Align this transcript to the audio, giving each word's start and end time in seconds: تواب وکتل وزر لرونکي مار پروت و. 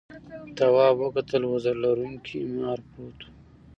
تواب 0.57 0.95
وکتل 1.05 1.41
وزر 1.51 1.75
لرونکي 1.83 2.37
مار 2.57 2.79
پروت 2.89 3.19
و. 3.25 3.29